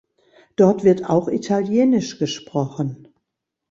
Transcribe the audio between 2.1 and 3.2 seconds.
gesprochen.